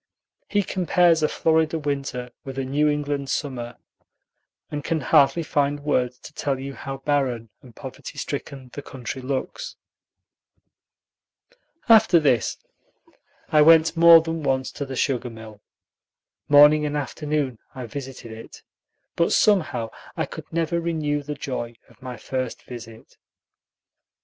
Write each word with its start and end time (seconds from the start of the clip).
He 0.49 0.63
compares 0.63 1.21
a 1.21 1.27
Florida 1.27 1.77
winter 1.77 2.31
with 2.43 2.57
a 2.57 2.65
New 2.65 2.89
England 2.89 3.29
summer, 3.29 3.77
and 4.71 4.83
can 4.83 5.01
hardly 5.01 5.43
find 5.43 5.81
words 5.81 6.17
to 6.21 6.33
tell 6.33 6.59
you 6.59 6.73
how 6.73 6.97
barren 6.97 7.51
and 7.61 7.75
poverty 7.75 8.17
stricken 8.17 8.71
the 8.73 8.81
country 8.81 9.21
looks. 9.21 9.75
After 11.87 12.19
this 12.19 12.57
I 13.49 13.61
went 13.61 13.95
more 13.95 14.21
than 14.23 14.41
once 14.41 14.71
to 14.71 14.87
the 14.87 14.95
sugar 14.95 15.29
mill. 15.29 15.61
Morning 16.49 16.83
and 16.83 16.97
afternoon 16.97 17.59
I 17.75 17.85
visited 17.85 18.31
it, 18.31 18.63
but 19.15 19.31
somehow 19.31 19.91
I 20.17 20.25
could 20.25 20.51
never 20.51 20.79
renew 20.81 21.21
the 21.21 21.35
joy 21.35 21.75
of 21.87 22.01
my 22.01 22.17
first 22.17 22.63
visit. 22.63 23.19